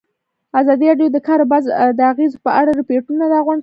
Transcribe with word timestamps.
ازادي 0.59 0.85
راډیو 0.89 1.09
د 1.11 1.13
د 1.15 1.17
کار 1.27 1.41
بازار 1.51 1.89
د 1.99 2.01
اغېزو 2.11 2.37
په 2.45 2.51
اړه 2.59 2.71
ریپوټونه 2.79 3.23
راغونډ 3.33 3.57
کړي. 3.59 3.59